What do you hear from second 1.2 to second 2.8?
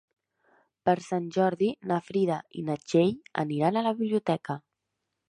Jordi na Frida i na